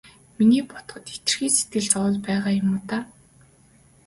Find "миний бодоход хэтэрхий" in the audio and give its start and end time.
0.37-1.51